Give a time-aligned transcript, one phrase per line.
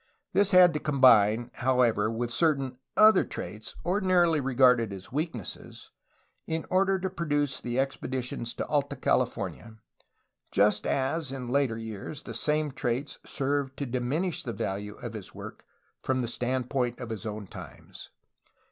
[0.33, 5.91] This had to combine, however, with certain other traits, ordinarily regarded as weaknesses,
[6.47, 9.77] in order to produce the expeditions to Alta California,
[10.49, 15.35] just as in later years the same traits served to diminish the value of his
[15.35, 15.65] work
[16.01, 18.09] from the stand point of his own times.